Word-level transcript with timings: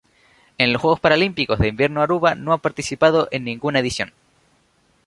En 0.57 0.73
los 0.73 0.81
Juegos 0.81 0.99
Paralímpicos 0.99 1.59
de 1.59 1.67
Invierno 1.67 2.01
Aruba 2.01 2.33
no 2.33 2.53
ha 2.53 2.57
participado 2.57 3.27
en 3.29 3.43
ninguna 3.43 3.81
edición. 3.81 4.13